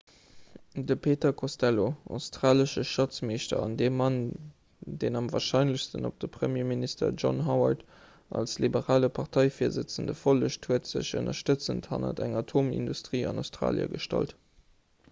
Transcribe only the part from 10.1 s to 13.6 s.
follegt huet sech ënnerstëtzend hanner eng atomindustrie an